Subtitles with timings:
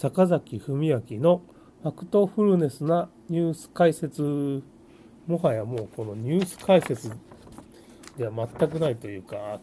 [0.00, 1.42] 坂崎文明の
[1.82, 4.62] ファクトフルネスなニュース解説。
[5.26, 7.10] もはやもうこのニュース解説
[8.16, 9.58] では全くないというか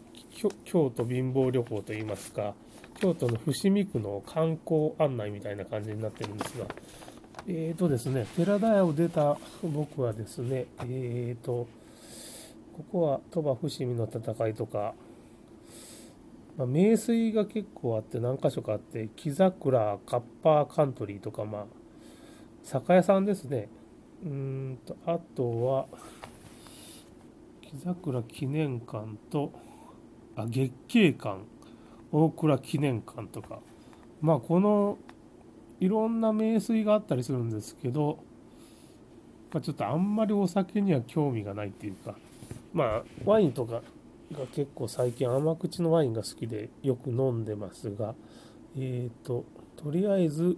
[0.64, 2.52] 京都貧乏旅行といいますか
[3.00, 6.66] 京都の伏見区の観光案内みたいな感じになってるんですが
[7.48, 11.66] えーとですね寺田屋を出た僕はですねえーと
[12.76, 14.92] ここは鳥羽伏見の戦いとか
[16.56, 21.64] まあ、名水が結構あって何箇所かあって木桜カッパーカントリーとかまあ
[22.62, 23.68] 酒屋さんですね。
[24.24, 25.86] うんとあとは
[27.60, 29.52] 木桜記念館と
[30.34, 31.40] あ月桂館
[32.10, 33.60] 大倉記念館とか。
[34.20, 34.98] まあこの
[35.78, 38.18] いろんな名水があったりするんですけど、
[39.52, 42.16] まあ、ちょっとあんまりお酒には興味がないっていうか。
[42.72, 43.82] まあワインとか
[44.32, 48.14] が結構最近甘口のワインが好きでよく飲んでますが
[48.76, 49.44] えっ、ー、と
[49.76, 50.56] とりあえず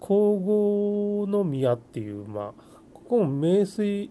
[0.00, 4.10] 皇后の宮っていうまあここも名水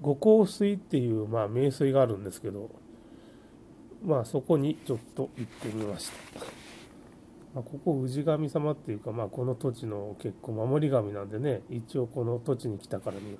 [0.00, 2.70] 五香水っていうまあ名水があるんですけど
[4.04, 6.62] まあそこにちょっと行ってみました。
[7.54, 13.38] まあ、ここ氏神様っていうか、まあ、この土地の結構守り神なんでね一応この土地に来たからには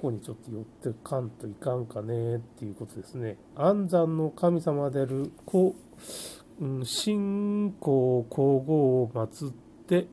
[0.00, 3.36] こにちょっと寄ってかんといかんかねっていうことですね。
[3.56, 5.74] 安産の神様であるこ
[6.60, 9.52] う、うん、信仰皇后を祀っ
[9.86, 10.06] て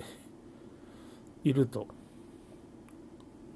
[1.44, 1.88] いると。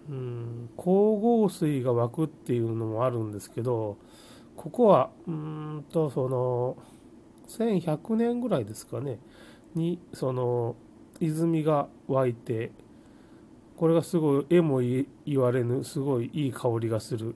[0.10, 3.98] うん、皇后水が湧くっていうのもあるんですけど、
[4.56, 6.78] ここは、うんと、その、
[7.48, 9.20] 1100年ぐらいですかね、
[9.76, 10.76] に、その、
[11.20, 12.72] 泉が湧いて、
[13.84, 17.36] これがすごい絵も言われぬすごいいい香りがする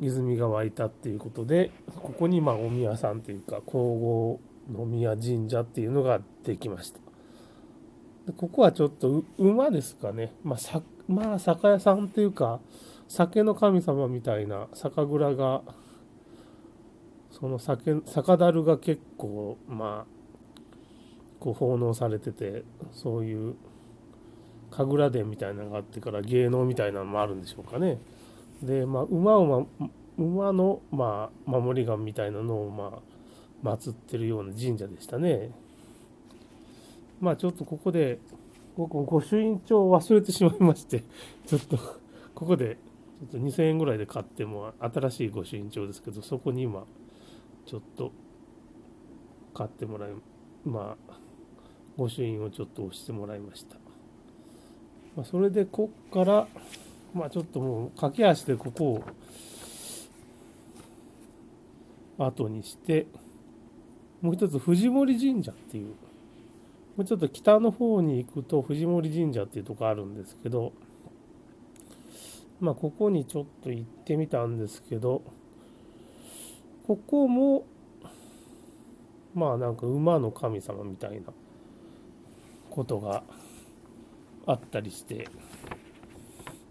[0.00, 1.70] 泉が湧いたっていうことで
[2.02, 6.98] ここにまあお宮さんっていうか皇后の宮神社っていうのができました。
[8.26, 10.32] でここはちょっと馬ですかね。
[10.42, 12.58] まあさまあ酒屋さんっていうか
[13.06, 15.62] 酒の神様みたいな酒蔵が
[17.30, 20.14] その酒酒樽が結構まあ
[21.38, 23.54] こう奉納されててそういう
[24.76, 27.98] 神楽殿みたいなのがあってから芸能みたいなのもあるんでしょうかね。
[28.60, 33.00] で、まあ、馬を、ま、馬の、まあ、守り神みたいなのを、ま
[33.64, 35.50] あ、祀ってるような神社でしたね。
[37.20, 38.18] まあ、ちょっとここで、
[38.76, 41.04] 僕、御朱印帳を忘れてしまいまして、
[41.46, 41.78] ちょっと、
[42.34, 42.76] ここで、
[43.30, 46.84] ちょっと2000円ぐらいで買っても、新しい御朱印帳ですけど、そこに今、
[47.64, 48.10] ちょっと、
[49.54, 50.10] 買ってもらい、
[50.64, 51.18] まあ、
[51.96, 53.83] 御朱印をちょっと押してもらいました。
[55.16, 56.48] まあ、それでこっから、
[57.14, 59.02] まあ、ちょっともう駆け足でここ
[62.18, 63.06] を後にして
[64.20, 65.88] もう一つ藤森神社っていう
[66.96, 70.72] もうちょっと北の方に行くと藤森神社っていうとこあるんですけど
[72.60, 75.22] まあここにちょっと行ってみたんですけど
[76.86, 77.66] ここも
[79.34, 81.32] まあなんか馬の神様みたいな
[82.70, 83.24] ことが
[84.46, 85.28] あったりして。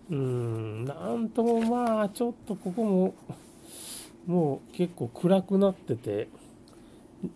[0.09, 3.15] うーんなんともまあちょっとここも
[4.27, 6.29] もう結構暗くなってて、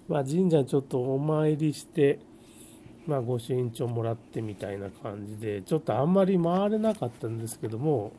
[0.08, 2.20] まあ、神社ちょっとお参りして、
[3.06, 8.14] まあ、御朱印帳もらってみたいな感じでちょっとあんまり回れなかったんですけども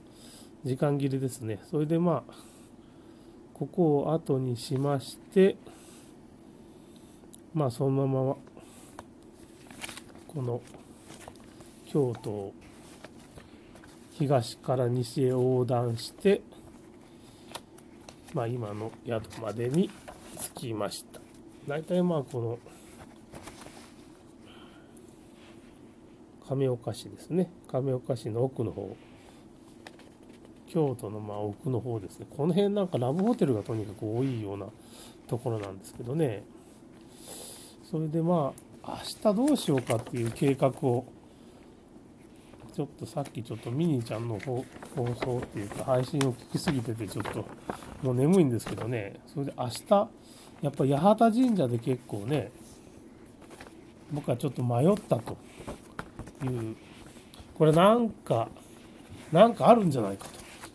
[0.65, 1.61] 時間切れですね。
[1.71, 2.33] それでまあ
[3.55, 5.57] ここを後にしまして
[7.55, 8.37] まあそのまま
[10.29, 10.61] この
[11.89, 12.55] 京都を
[14.13, 16.43] 東から西へ横断して、
[18.35, 19.91] まあ、今の宿までに
[20.55, 21.21] 着きました。
[21.67, 22.59] 大体まあこの
[26.47, 27.51] 亀岡市ですね。
[27.71, 28.97] 亀岡市の奥の方。
[30.67, 32.27] 京都のまあ奥の方ですね。
[32.29, 34.67] この辺なんかラブホテルがとにかく多いような
[35.27, 36.45] ところなんですけどね。
[37.91, 41.07] それでまあ明日どうしようかっていう計画を
[42.79, 44.65] ちょっとさっきちょっとミニーちゃんの放
[44.95, 47.45] 送っていうか配信を聞きすぎててちょっと
[48.05, 49.19] もう眠いんですけどね。
[49.27, 50.09] それで明日
[50.63, 52.53] やっぱ八幡神社で結構ね
[54.13, 55.37] 僕はちょっと迷ったと
[56.45, 56.77] いう。
[57.57, 58.49] これなんか
[59.33, 60.27] なんかあるんじゃないか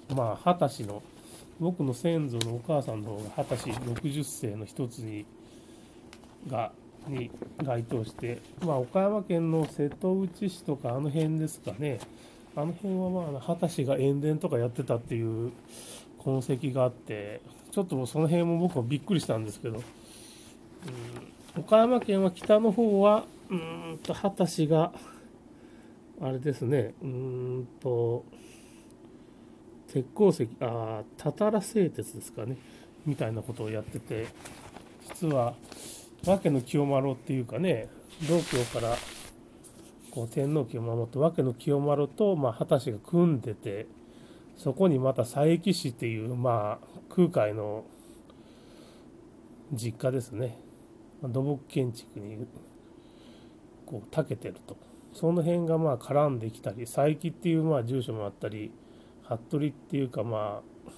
[0.10, 0.14] と。
[0.14, 1.02] まあ二十歳の
[1.62, 5.26] 僕の先祖のお母さんの方が二十歳60世の一つに
[6.50, 6.74] が
[7.08, 7.32] に
[7.64, 12.00] 該当して、まあ、岡山県の瀬戸内市とかあの辺ですかね、
[12.56, 15.52] あの辺はまあ、畑氏が塩田とかやってたっていう
[16.24, 17.42] 痕跡があって、
[17.72, 19.78] ちょっとその辺も僕はびっくりしたんですけど、
[21.56, 24.94] うん、岡山県は北の方は、うんと、果たしが、
[26.22, 28.24] あれですね、うんと、
[29.92, 32.58] 鉄鉱石、ああ、たたら製鉄ですかね、
[33.06, 34.28] みたいなことをやってて、
[35.16, 35.56] 実は、
[36.26, 37.90] 訳の清丸っていうかね、
[38.30, 38.96] 道教から
[40.12, 43.88] こう天皇家を守って訳の清丸と、まあ、果たしが組んでて、
[44.58, 47.84] そこにまた佐伯氏っていう、まあ、空海の
[49.74, 50.60] 実家ですね。
[51.24, 52.46] 土木建築に
[53.86, 54.78] こう長けてると。
[55.14, 58.72] その辺がまあ絡んできたり、佐伯っていうまあ住所もあったり、
[59.24, 60.92] 服部っていうかまあ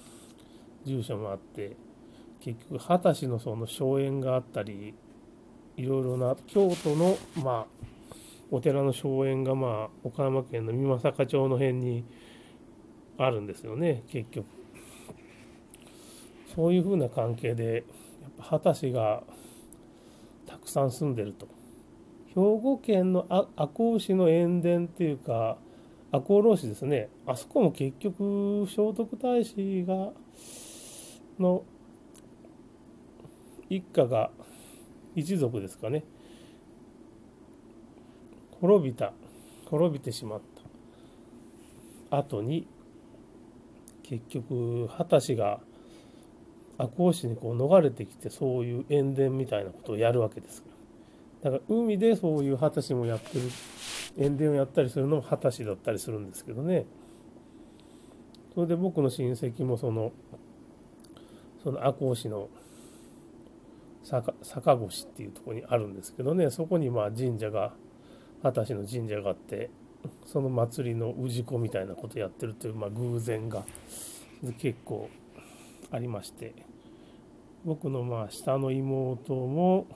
[0.84, 1.76] 住所もあって、
[2.40, 4.94] 結局、二十歳のその荘園があったり、
[5.76, 8.16] いろいろな京都のまあ
[8.50, 12.04] お寺の荘園がまあ岡山県の美作町の辺に
[13.18, 14.46] あるんですよね、結局。
[16.54, 17.84] そういうふうな関係で、やっ
[18.38, 19.22] ぱ二十歳が
[20.46, 21.46] たくさん住んでると。
[22.28, 23.26] 兵庫県の
[23.56, 25.58] 赤穂市の塩田っていうか、
[26.12, 27.08] 赤穂浪士ですね。
[27.26, 30.12] あそこも結局、聖徳太子が、
[31.38, 31.64] の
[33.68, 34.30] 一家が、
[35.16, 36.04] 一族ですかね。
[38.60, 39.12] 滅びた、
[39.70, 40.40] 滅びてしまっ
[42.10, 42.68] た後に、
[44.02, 45.60] 結局、二十歳が
[46.78, 50.62] 赤穂市にこう逃れてきて、そういう塩田みたいなことをやるわけです
[51.42, 53.50] だから海でそういう二十歳もやってる、
[54.18, 56.84] 塩田をやったりするのも二十歳だったりするんですけどね。
[58.54, 60.12] それで僕の親戚もその、
[61.62, 62.48] その赤穂市の
[64.06, 67.74] 坂坂越っていうとこにあるんですけどね、そこにまあ神社が、
[68.44, 69.68] 二十歳の神社があって、
[70.26, 73.64] その祭りの氏子みたいなことやってるという、まあ、偶然が
[74.58, 75.10] 結構
[75.90, 76.54] ありまして、
[77.64, 79.88] 僕のまあ下の妹も、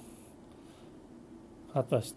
[1.72, 2.14] 二十歳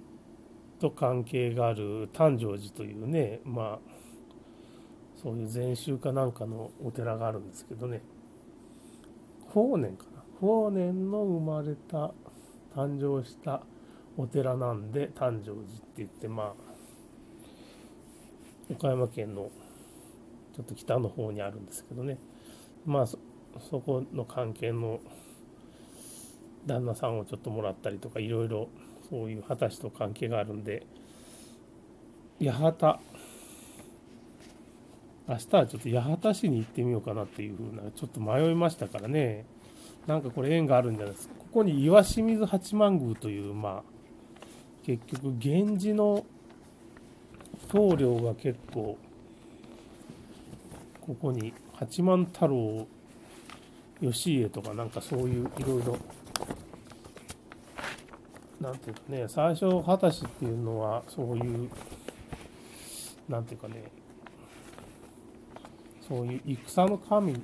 [0.79, 3.79] と関係がある誕生寺というね、まあ、
[5.21, 8.01] そういう禅宗かなんかのお寺があるんですけどね、
[9.49, 10.12] 法然か。
[10.43, 12.11] 法然の生まれた、
[12.75, 13.61] 誕生した
[14.17, 15.65] お寺なんで、誕生寺って
[15.99, 16.53] 言って、まあ、
[18.69, 19.49] 岡山県の
[20.53, 22.17] ちょっと北の方にあるんですけどね、
[22.85, 23.17] まあそ、
[23.79, 24.99] この関係の
[26.65, 28.67] 旦那さんをちょっともらったりとか、いろいろ
[29.09, 30.85] そういう果たしと関係があるんで、
[32.41, 32.99] 八幡、
[35.25, 39.45] 明日はちょっと八幡市に行ってみようかなっていうふうな、ちょっと迷いましたからね、
[40.07, 41.35] なんかこれ縁があるんじゃないですか。
[41.39, 43.83] ここに岩清水八幡宮という、まあ、
[44.85, 46.25] 結局、源氏の
[47.69, 48.97] 棟梁が結構、
[51.01, 52.87] ここに八幡太郎
[54.01, 55.97] 義家とかなんかそういういろいろ
[58.63, 61.69] なんていうかね、最初、二十歳っていうのは、そういう、
[63.27, 63.83] なんていうかね、
[66.07, 67.35] そういう戦の神、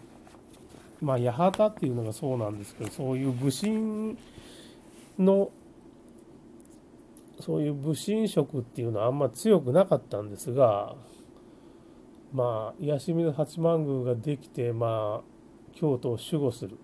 [1.01, 4.17] まあ、八幡っていうのがそうなんですけど、そういう武神
[5.17, 5.51] の、
[7.39, 10.95] そういう武神色っていうのはあんま強くなかったんですが、
[12.33, 16.77] まあ、癒しみの八幡宮ができて、まあ、京都を守護する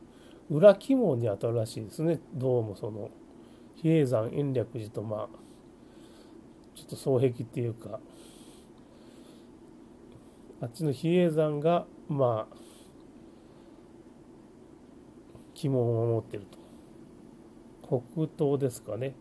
[0.49, 3.11] 裏鬼門に当たるらしいですね、どうもその。
[3.75, 5.37] 比叡山延暦寺とまあ
[6.75, 7.99] ちょっと双璧っていうか
[10.61, 12.55] あっちの比叡山がまあ
[15.69, 16.65] 門を守ってると。
[18.17, 19.15] 北東ですかね。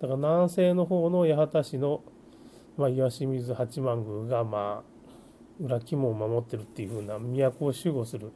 [0.00, 2.02] だから南西の方の八幡市の、
[2.76, 8.32] まあ、岩清水八幡宮がまあ裏鬼門を守ってるっていうふうな都を守護する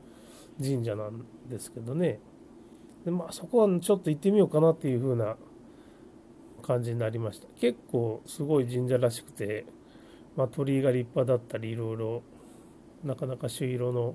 [0.58, 2.20] 神社なんですけどね。
[3.04, 5.36] でまあそこはちょっと行ってみようかなっていうふうな
[6.62, 7.48] 感じになりました。
[7.60, 9.66] 結構すごい神社らしくて、
[10.36, 12.22] まあ、鳥居が立派だったりいろいろ
[13.04, 14.14] なかなか朱色の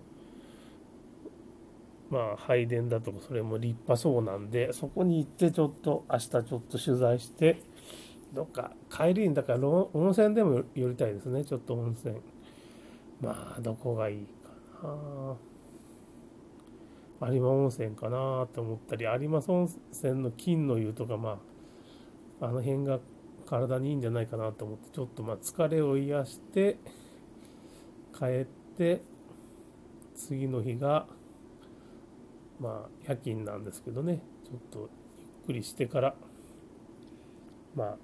[2.15, 7.61] まあ拝殿だとかそれも立派そうなんでそこに行ってちょっと明日ちょっと取材して
[8.33, 12.15] どっか帰りにだから温泉でも寄りたいですねちょっと温泉。
[13.19, 14.27] まあどこがいい
[14.81, 14.87] か
[17.21, 17.31] な。
[17.31, 21.41] 有馬温泉かなと思ったり有馬温泉の金の湯とかま
[22.39, 22.99] ああの辺が
[23.45, 26.77] 体にいいんじゃないかなと思ってちょっとまあ疲れを癒して
[28.17, 28.45] 帰っ
[28.77, 29.01] て
[30.15, 31.07] 次の日が
[32.59, 34.19] まあ夜勤なんですけどね。
[34.45, 36.15] ちょっとゆっくりしてから
[37.75, 37.97] ま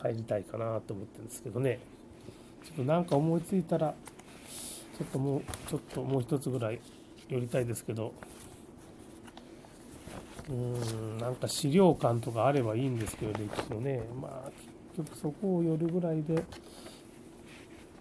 [0.00, 1.80] あ帰りたいかなと思ってるんですけどね。
[2.64, 3.94] ちょっとなんか思いついたら
[4.98, 6.80] ちょっともうちょっともう一つぐらい
[7.28, 8.12] 寄りたいですけど。
[10.46, 14.02] うーんなんか資料館とかあればいいんですけど歴史のね。
[14.20, 14.50] まあ
[14.96, 16.44] 結局そこを夜ぐらいで、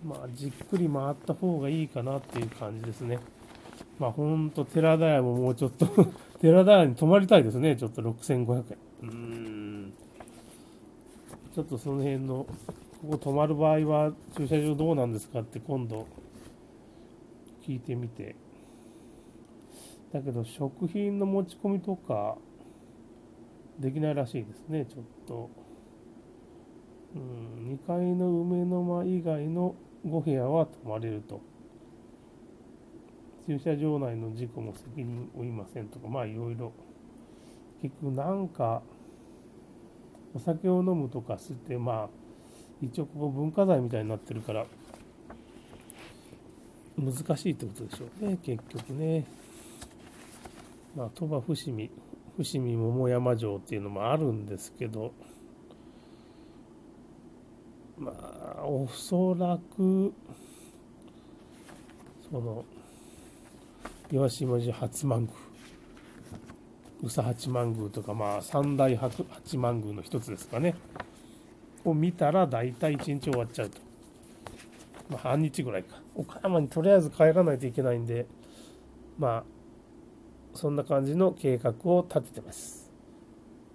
[0.06, 3.18] まあ、じっくり回った方がいいかなっていう感じですね。
[4.00, 5.88] まあ、ほんと、寺田屋ももうちょっと
[6.42, 9.10] 寺田屋に泊まりたいですね、ちょっと6500円。
[9.10, 9.94] うーん。
[11.54, 12.46] ちょっとその辺の、
[13.02, 16.08] ここ泊まる場合は駐車場どうなんですかって今度
[17.62, 18.36] 聞いてみて。
[20.12, 22.38] だけど、食品の持ち込みとか、
[23.80, 25.50] できないらしいですね、ちょっと。
[27.16, 31.42] うん、2階の梅の間以外の5部屋は泊まれると。
[33.46, 36.72] 駐車場内の事故も責任負いませんとか、まあいろいろ。
[37.82, 38.82] 結局なんか、
[40.34, 42.10] お酒を飲むとかして、まあ、
[42.82, 44.66] 一応ここ文化財みたいになってるから、
[46.98, 49.26] 難しいってことでしょうね、結局ね。
[50.96, 51.90] まあ、鳥羽伏見、
[52.38, 55.12] 伏見桃山城っていうのもあるんですけど、
[57.98, 58.12] ま
[58.60, 60.14] あ、おそらく、
[62.32, 62.66] その、
[64.14, 65.34] 岩島寺八幡宮、
[67.02, 69.26] 宇佐八幡宮とか、まあ、三大八
[69.58, 70.76] 幡宮の一つですかね、
[71.84, 73.80] を見たら大体一日終わっちゃうと。
[75.10, 75.96] まあ、半日ぐらいか。
[76.14, 78.28] 岡山にとりあえず帰らないといけないんで、
[79.18, 79.44] まあ、
[80.54, 82.92] そんな感じの計画を立ててます。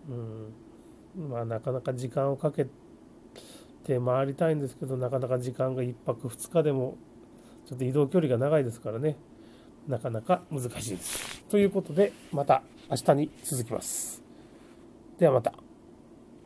[0.08, 1.30] うん。
[1.30, 2.68] まあ、なかなか時間をかけ
[3.82, 6.96] て回りたいんですけど、なかなか時間が1泊2日でも、
[7.66, 9.16] ちょっと移動距離が長いですからね、
[9.88, 11.42] なかなか難しいです。
[11.50, 14.22] ということで、また明日に続きます。
[15.18, 15.67] ではまた。